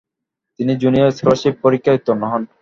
তিনি 0.59 0.73
junior 0.81 1.15
scholarship 1.17 1.53
পরীক্ষায় 1.63 1.97
উত্তীর্ণ 1.97 2.23
হন। 2.31 2.43